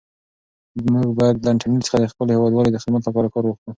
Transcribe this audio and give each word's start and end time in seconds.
موږ 0.93 1.07
باید 1.19 1.35
له 1.45 1.49
انټرنیټ 1.53 1.81
څخه 1.85 1.97
د 2.01 2.05
خپلو 2.11 2.31
هیوادوالو 2.35 2.69
د 2.73 2.77
خدمت 2.83 3.01
لپاره 3.05 3.31
کار 3.33 3.43
واخلو. 3.45 3.69